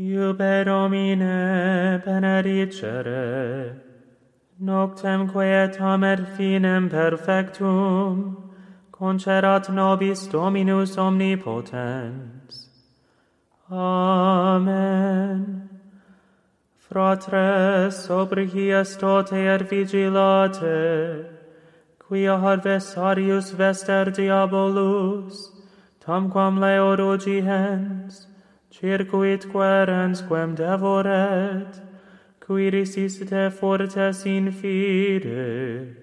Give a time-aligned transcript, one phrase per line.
[0.00, 3.80] Iube Domine benedicere,
[4.60, 8.36] noctem quietam et finem perfectum,
[8.92, 12.68] concerat nobis Dominus omnipotens.
[13.68, 15.68] Amen.
[16.78, 21.26] Fratres, sobrigia tote et vigilate,
[21.98, 25.50] quia adversarius vester diabolus,
[26.00, 28.27] tamquam leo rugiens,
[28.80, 31.80] circuit querens quem devoret,
[32.40, 35.96] qui resistite fortes in fide.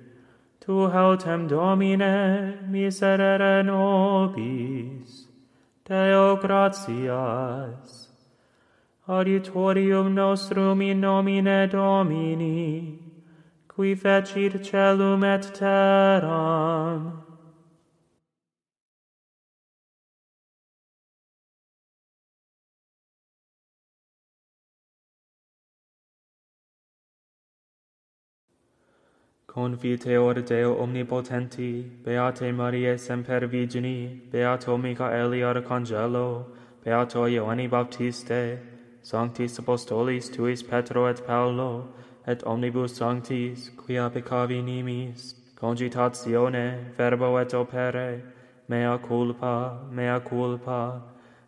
[0.59, 5.27] Tu hautem Domine miserere nobis,
[5.85, 8.09] Deo gratias.
[9.07, 12.99] Auditorium nostrum in nomine Domini,
[13.67, 17.24] qui fecit celum et terram,
[29.55, 36.45] Confiteor Deo omnipotenti, Beate Mariae semper Virgini, Beato Michaeli Arcangelo,
[36.83, 38.59] Beato Ioanni Baptiste,
[39.01, 41.87] Sanctis Apostolis tuis Petro et Paolo,
[42.27, 48.23] et omnibus sanctis, quia peccavi nimis, cogitatione, verbo et opere,
[48.67, 51.01] mea culpa, mea culpa,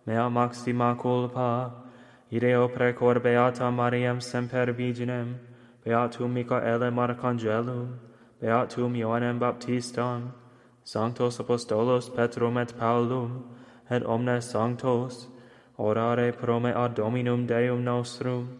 [0.05, 1.73] mea maxima culpa,
[2.31, 5.35] ideo precor Beata Mariam semper Virginem,
[5.87, 7.97] Beatum Michaelem Arcangelum,
[8.41, 10.33] Beatum Ioannem Baptistam,
[10.83, 13.55] Sanctos Apostolos Petrum et Paulum,
[13.89, 15.27] et omnes sanctos,
[15.79, 18.59] orare pro me ad Dominum Deum nostrum.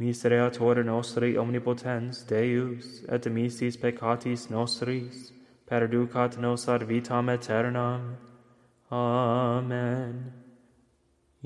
[0.00, 5.30] Misereator nostri omnipotens Deus, et misis peccatis nostris,
[5.70, 8.16] perducat nos ad vitam aeternam.
[8.90, 10.45] Amen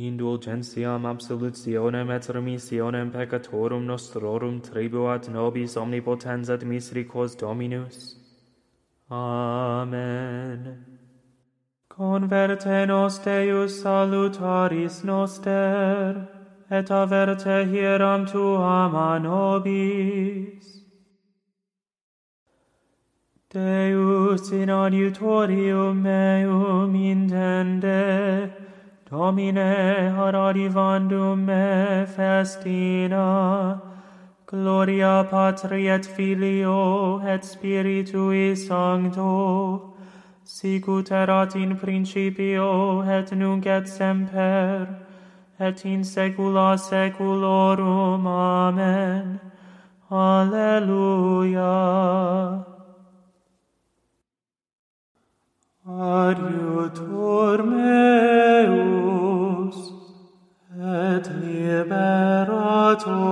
[0.07, 8.17] indulgentiam absolutionem et remissionem peccatorum nostrorum tribuat nobis omnipotens et misericors Dominus.
[9.11, 10.85] Amen.
[11.89, 16.29] Converte nos Deus salutaris noster,
[16.71, 20.81] et averte hieram tuam a nobis.
[23.51, 28.60] Deus in adiutorium meum intende,
[29.11, 29.57] Domine
[30.15, 33.83] aradivandum me festina,
[34.47, 39.97] gloria Patri et Filio et Spiritui Sancto,
[40.45, 44.87] sicut erat in principio et nunc et semper,
[45.59, 48.27] et in saecula saeculorum.
[48.29, 49.41] Amen.
[50.09, 51.71] Alleluia.
[55.99, 58.79] Adiutor meus,
[60.79, 63.30] et liberator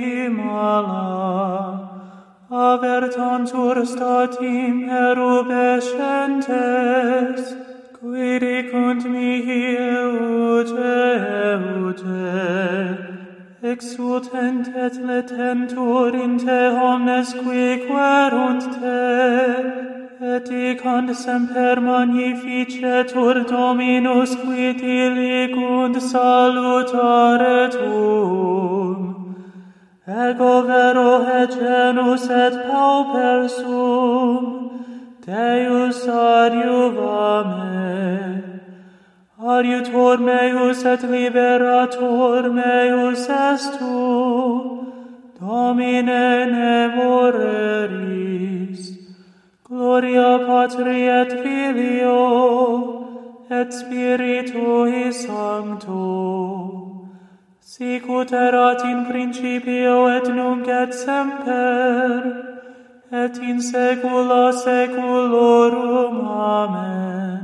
[0.00, 1.06] Himala,
[2.50, 7.42] avertantur statim erubescentes,
[7.98, 10.94] qui dicunt mihi eute,
[11.54, 12.26] eute,
[13.62, 16.60] exultent et letentur in te
[16.90, 29.21] omnes qui querunt te, et dicant semper magnificetur Dominus qui dilicunt salutare tuum
[30.06, 34.70] ego vero genus et pauper sum,
[35.24, 37.72] Deus adiuvame,
[39.38, 44.82] adiutor meus et liberator meus est tu,
[45.42, 48.80] Domine ne moreris,
[49.68, 52.20] gloria Patri et Filio,
[53.50, 56.61] et Spiritui Sancto,
[57.72, 62.20] Sicut erat in principio et nunc et semper,
[63.10, 66.18] et in saecula saeculorum.
[66.20, 67.40] Amen.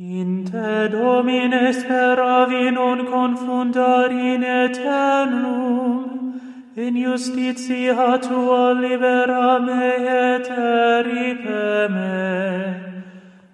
[0.00, 6.40] In te, Domine, speravi non confundar in eternum,
[6.74, 12.82] in justitia tua libera me et eripe me.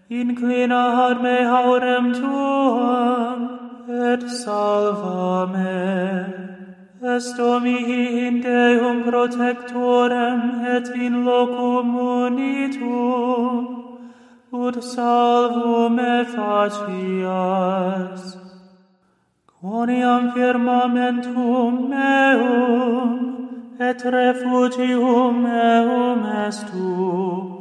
[0.09, 3.54] Inclina ad me haurem tuam,
[4.13, 6.45] et salva me.
[7.17, 13.67] Esto mihi in Deum protectorem et in locum unitum,
[14.53, 18.23] ut salvum me facias.
[19.61, 23.11] Quoniam firmamentum meum,
[23.79, 27.54] et refugium meum est tu,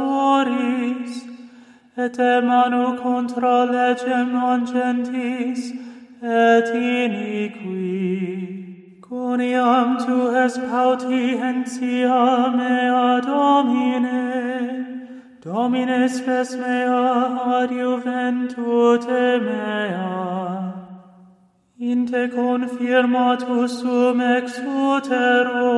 [1.97, 5.89] et te manu contra legem angentis, gentis,
[6.23, 7.91] et iniqui.
[9.01, 12.23] Coniam tu es pautientia
[12.57, 14.23] mea Domine,
[15.43, 17.05] Domine spes mea
[17.59, 20.78] adjuventu te mea.
[21.81, 25.71] In te confirmatus sum ex utero,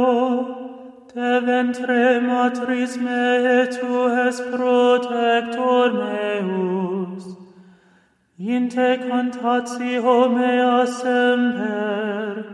[1.12, 7.36] te ventre matris me tu es protector meus.
[8.38, 12.46] In te contatio mea semper,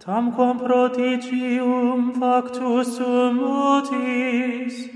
[0.00, 4.88] tamquam prodigium factus sum utis,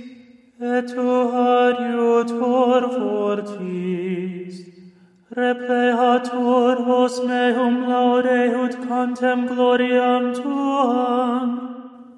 [0.59, 1.11] et tu
[1.45, 4.81] adiutor fortis.
[5.34, 11.49] Repleatur vos meum laude ut cantem gloriam tuam,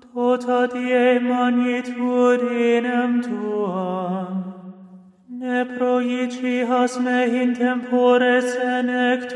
[0.02, 4.34] tota die magnitudinem tuam.
[5.28, 6.66] Ne proici
[7.04, 9.30] me in tempore senectutis,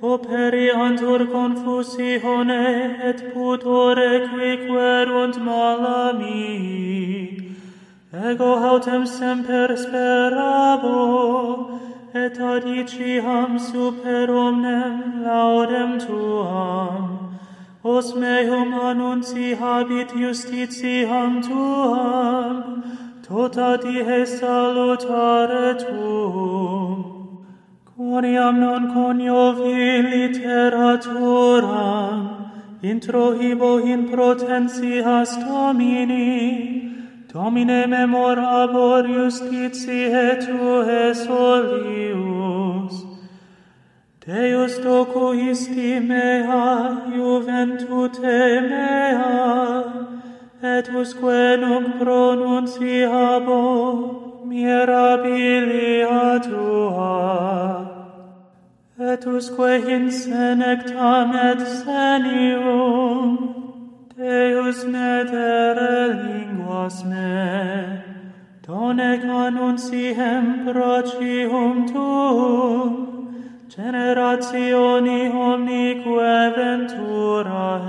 [0.02, 6.50] operiantur confusione et putore quiquerunt malami,
[8.12, 10.98] ego autem semper sperabo,
[12.12, 17.04] et ad iciam super omnem laudem tuam,
[17.84, 22.82] os meum annunci habit justitiam tuam,
[23.22, 27.44] tota die salutare tuum.
[27.94, 31.00] Coriam non coniovi literaturam,
[32.82, 36.90] introhibo in protentias Domini,
[37.30, 42.94] Domine memorabor justitiae Tue solius,
[44.26, 49.84] Deus toco isti mea, juventute mea,
[50.62, 53.60] et usque nunc pronunciabo
[54.46, 57.90] mirabilia tua.
[58.98, 63.38] Et usque in senectam et senium,
[64.16, 68.00] Deus nedere linguas me,
[68.66, 73.13] donec annunciem procium tuum,
[73.76, 76.06] generationi omnique
[76.56, 77.80] ventura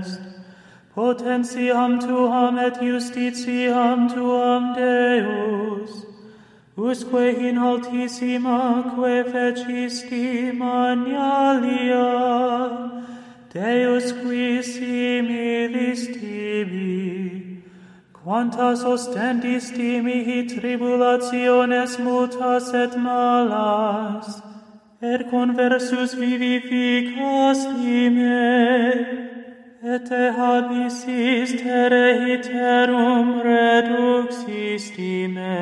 [0.00, 0.20] est.
[0.94, 6.06] Potentiam tuam et justitiam tuam Deus,
[6.76, 7.14] usque
[7.48, 12.08] in altissima que fecisti manialia,
[13.54, 17.62] Deus qui similis tibi,
[18.12, 24.51] quantas ostendisti mihi tribulationes mutas et malas,
[25.02, 27.66] per conversus vivificas
[28.16, 28.94] me,
[29.82, 35.58] et te habissis terre hiterum reduxist ime.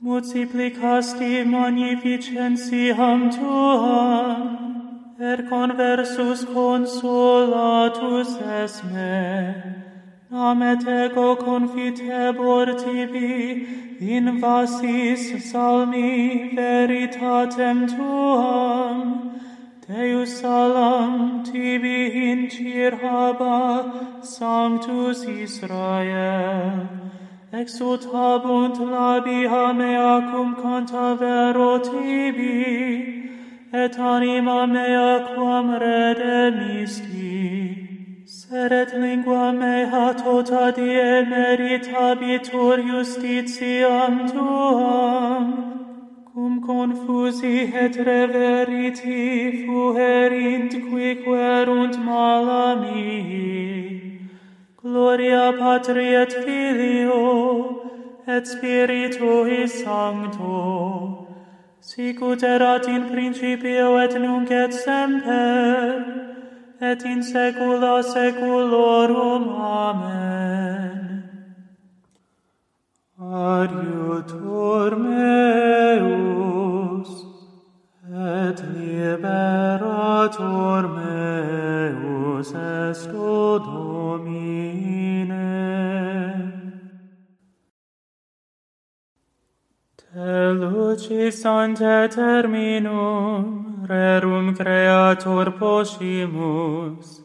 [0.00, 4.40] Multiplicasti magnificentiam tuam,
[5.18, 8.30] per conversus consolatus
[8.64, 9.85] es me,
[10.36, 19.40] Amet ego confitebor tibi, in vasis salmi veritatem tuam,
[19.88, 26.86] Deus salam tibi in cirhaba sanctus Israel,
[27.50, 33.30] exultabunt labia mea cum canta vero tibi,
[33.72, 37.85] et anima mea quam redemisti,
[38.48, 45.46] Seret lingua mea tota die meritabitur justitiam tuam,
[46.32, 54.20] cum confusi et reveriti fuerint qui querunt mala mihi.
[54.80, 57.82] Gloria Patri et Filio,
[58.28, 61.26] et Spiritui Sancto,
[61.80, 66.35] sic ut erat in principio et nunc et semper,
[66.80, 69.48] et in saecula saeculorum.
[69.48, 71.22] Amen.
[73.18, 77.08] Adiutor meus,
[78.12, 84.95] et liberator meus est o Domine.
[89.98, 97.20] Te lucis ante terminum rerum creator possimus,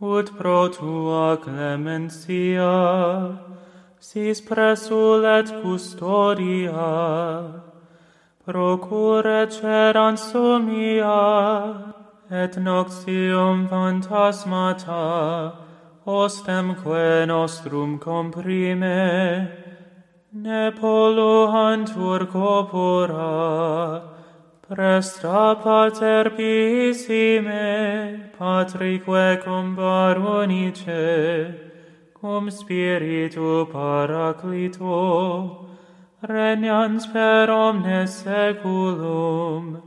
[0.00, 3.38] ut pro tua clementia
[4.00, 7.62] sis presulet custodia,
[8.46, 11.94] procure ceranso sumia,
[12.30, 15.52] et noxium phantasmata,
[16.06, 19.67] ostemque nostrum comprime,
[20.32, 24.02] ne polluantur corpora,
[24.68, 31.54] Prestra pater pisime patrique cum baronice,
[32.12, 35.66] cum spiritu paraclito,
[36.22, 39.82] regnans per omnes seculum.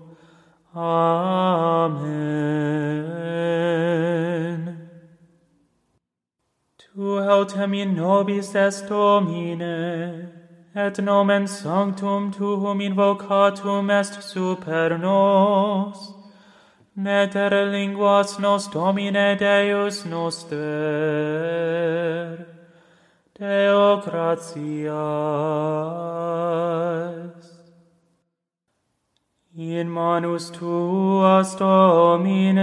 [0.73, 2.31] Amen.
[6.79, 10.30] Tu autem in nobis est Domine,
[10.73, 16.13] et nomen sanctum tuum invocatum est super nos.
[16.95, 20.57] Neter linguas nos Domine Deus noster.
[23.37, 24.91] Deo gratias.
[29.57, 32.61] In manus tuas, Domine,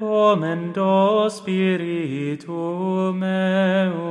[0.00, 4.03] commendo spiritum meum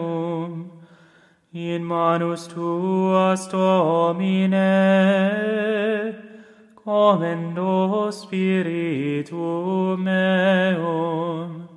[1.53, 4.57] in manus tuas domine
[6.83, 11.69] commendo spiritum meum.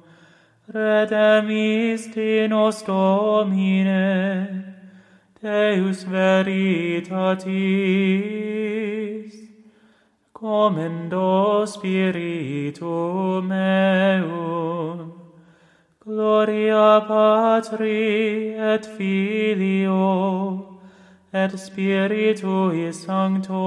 [0.73, 4.65] Redemisti nos domine
[5.43, 7.45] Deus veritatis.
[10.33, 15.16] Commendo spiritum meum
[16.47, 20.79] gloria Patri et Filio
[21.33, 23.65] et Spiritui Sancto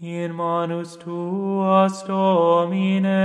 [0.00, 3.22] in manus tuas Domine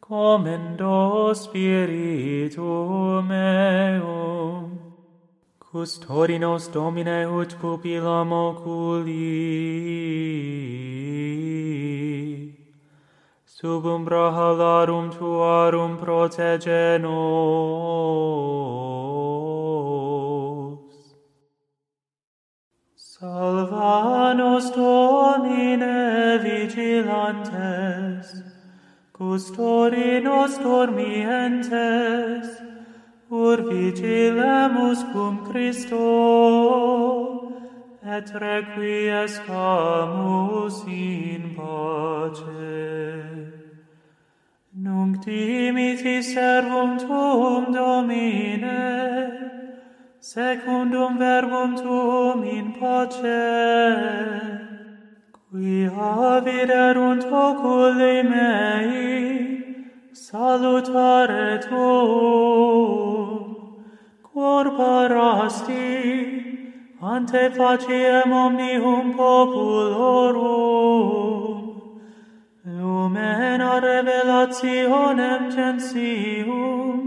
[0.00, 4.78] commendo spiritu meum
[5.60, 9.66] Custodi nos Domine ut pupillam oculi
[13.58, 17.16] sub umbra halarum tuarum protege nos.
[22.96, 28.26] Salva nos Domine vigilantes,
[29.14, 32.46] custodi nos dormientes,
[33.30, 36.04] ur vigilemus cum Christo,
[38.04, 43.35] et requiescamus in pace.
[45.06, 48.82] Nunc dimiti servum tuum Domine,
[50.20, 53.44] secundum verbum tuum in pace.
[55.48, 56.70] Qui avit
[57.30, 58.94] oculi mei,
[60.12, 63.30] salutare tuum,
[64.24, 65.86] cor parasti,
[67.00, 70.66] ante faciem omnium populorum
[73.16, 77.00] mena revelationem gentium,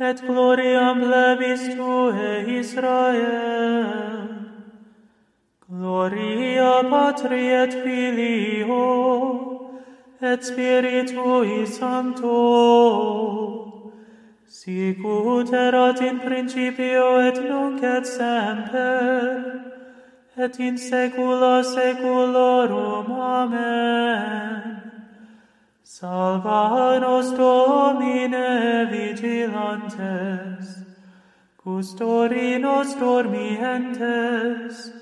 [0.00, 4.10] et gloriam plebis Tue, Israel.
[5.68, 8.86] Gloria Patri et Filio,
[10.20, 12.38] et Spiritui Sancto,
[14.48, 19.62] sic ut erat in principio et nunc et semper,
[20.36, 23.12] et in saecula saeculorum.
[23.12, 24.79] Amen.
[25.92, 30.84] Salva nos Domine vigilantes,
[31.58, 34.92] custori nos dormientes,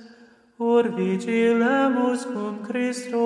[0.59, 3.19] ur vigilemus cum Christo,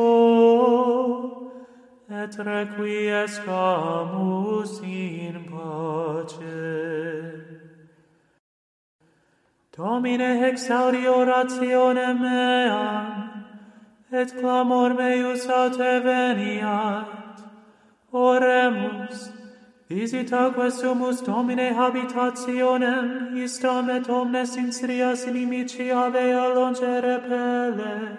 [2.10, 6.42] et requiescamus in pace.
[9.76, 13.44] Domine exaudi orationem meam,
[14.10, 17.21] et clamor meus a te veniat,
[18.12, 19.30] Oremus,
[19.88, 28.18] visita sumus Domine habitationem, istam et omnes instrias inimici avea longe repele.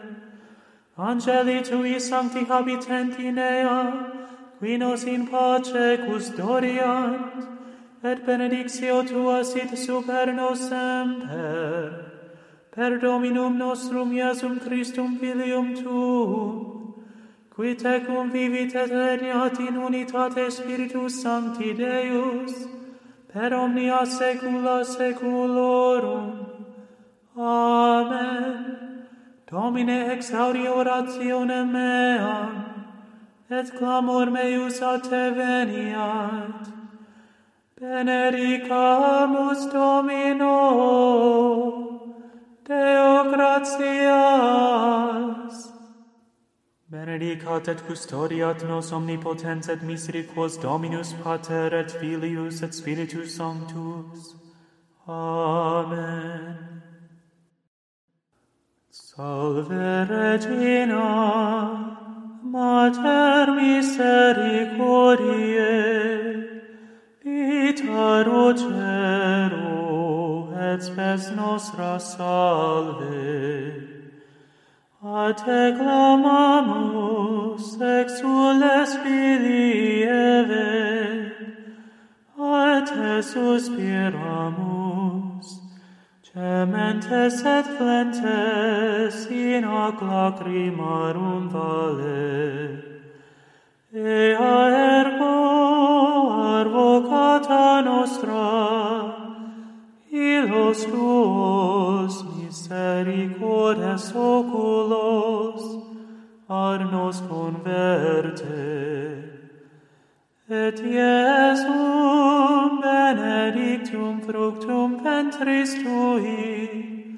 [0.97, 3.93] Angeli tui sancti habitent in ea,
[4.59, 7.45] qui nos in pace custodiant,
[8.03, 12.12] et benedictio tua sit super nos semper.
[12.71, 16.82] Per Dominum nostrum Iesum Christum Filium tuum,
[17.55, 22.67] qui tecum vivit aeterniat in unitate Spiritus Sancti Deus,
[23.31, 26.45] per omnia saecula saeculorum.
[27.38, 29.05] Amen.
[29.45, 32.65] Domine exaudi orationem meam,
[33.51, 36.72] et clamor meus a te veniat.
[37.79, 40.57] Benedicamus Domino,
[42.65, 44.93] Deo gratias.
[46.93, 54.35] Benedicat et custodiat nos omnipotens et misericors Dominus Pater et Filius et Spiritus Sanctus.
[55.07, 56.55] Amen.
[58.91, 61.09] Salve Regina,
[62.44, 66.46] Mater misericordiae,
[67.25, 69.63] vita rogero
[70.53, 74.02] et spes nostra salve.
[75.05, 81.31] A te clamamus, exules Filii Eve,
[82.39, 84.16] a te suspiramus,
[86.24, 92.79] cementes et flentes in hoc lacrimarum vale.
[93.94, 94.70] Ea
[95.03, 95.35] ergo
[96.55, 99.13] arvocata nostra,
[100.13, 102.32] ilos tuos
[102.63, 105.61] misericordes oculos
[106.47, 108.43] ar nos converte.
[110.49, 117.17] Et Iesum benedictum fructum ventris tui,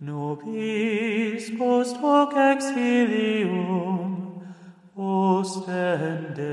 [0.00, 4.42] nobis post hoc exilium
[4.96, 6.48] ostende.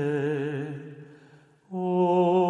[1.70, 2.45] O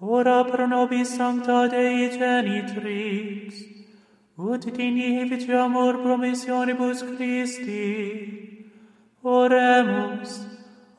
[0.00, 3.64] ora pro nobis sancta Dei genitrix,
[4.38, 8.66] ut dignifici amor promissionibus Christi,
[9.24, 10.46] oremus,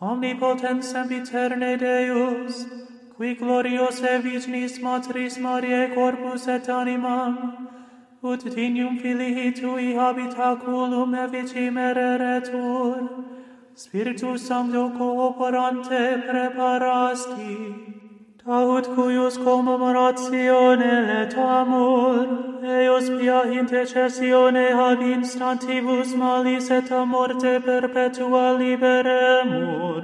[0.01, 2.65] omnipotens sempiterne Deus,
[3.15, 7.67] qui gloriose vignis matris Mariae corpus et animam,
[8.21, 13.25] ut dignum filii tui habitaculum evici mereretur,
[13.75, 18.08] Spiritus Sancto cooperante preparasti,
[18.49, 22.25] aut cuius commemoratione et amor,
[22.63, 30.01] eos pia intercessione ab instantibus malis et a morte perpetua liberemur,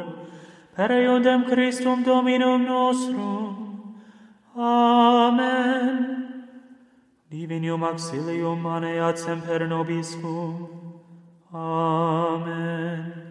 [0.75, 3.95] per eundem Christum Dominum nostrum.
[4.55, 6.15] Amen.
[7.31, 10.69] Divinium auxilium maneat semper nobiscum.
[11.51, 13.24] Amen.